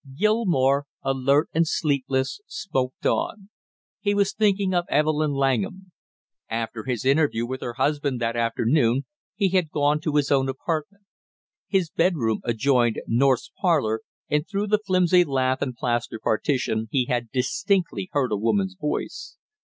[0.17, 3.49] Gilmore, alert and sleepless, smoked on;
[3.99, 5.91] he was thinking of Evelyn Langham.
[6.49, 11.03] After his interview with her husband that afternoon he had gone to his own apartment.
[11.67, 17.29] His bedroom adjoined North's parlor and through the flimsy lath and plaster partition he had
[17.29, 19.37] distinctly heard a woman's voice.